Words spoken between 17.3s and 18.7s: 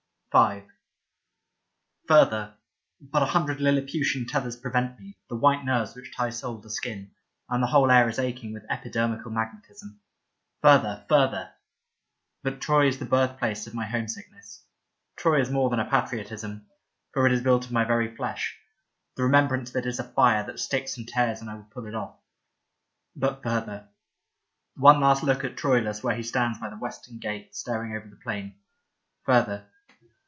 is built of my very flesh;